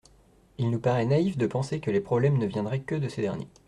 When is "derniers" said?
3.21-3.51